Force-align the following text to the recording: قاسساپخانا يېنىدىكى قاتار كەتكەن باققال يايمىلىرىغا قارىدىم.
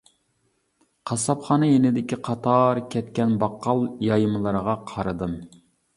قاسساپخانا 1.09 1.69
يېنىدىكى 1.71 2.19
قاتار 2.29 2.81
كەتكەن 2.95 3.35
باققال 3.45 3.87
يايمىلىرىغا 4.07 4.77
قارىدىم. 4.95 5.37